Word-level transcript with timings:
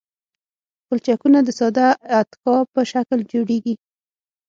پلچکونه 0.87 1.39
د 1.43 1.49
ساده 1.59 1.87
اتکا 2.19 2.55
په 2.73 2.81
شکل 2.91 3.19
جوړیږي 3.31 3.75